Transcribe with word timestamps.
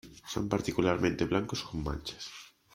Son 0.25 0.49
particularmente 0.49 1.25
blancos 1.25 1.61
con 1.61 1.83
manchas. 1.83 2.25